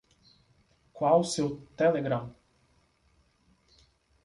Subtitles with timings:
[0.93, 2.33] Qual o seu Telegram?